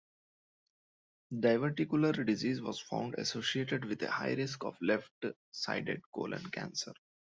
Diverticular 1.31 2.25
disease 2.25 2.59
was 2.59 2.79
found 2.79 3.13
associated 3.19 3.85
with 3.85 4.01
a 4.01 4.09
higher 4.09 4.35
risk 4.35 4.63
of 4.63 4.75
left 4.81 5.11
sided 5.51 6.01
colon 6.11 6.43
cancer. 6.49 6.93